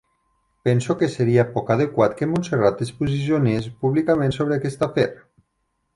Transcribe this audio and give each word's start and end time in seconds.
Penso 0.67 0.95
que 1.01 1.09
seria 1.17 1.43
poc 1.57 1.69
adequat 1.75 2.17
que 2.21 2.29
Montserrat 2.31 2.81
es 2.87 2.91
posicionés 3.03 3.69
públicament 3.85 4.37
sobre 4.39 4.59
aquest 4.61 4.89
afer. 4.91 5.07